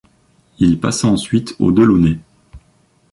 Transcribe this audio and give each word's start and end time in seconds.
Il 0.57 0.79
passa 0.79 1.07
ensuite 1.07 1.53
aux 1.59 1.71
de 1.71 1.83
Launay. 1.83 2.17